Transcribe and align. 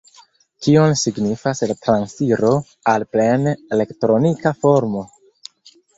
Kion 0.67 0.93
signifas 1.01 1.61
la 1.71 1.75
transiro 1.87 2.53
al 2.95 3.07
plene 3.17 3.53
elektronika 3.79 4.59
formo? 4.63 5.05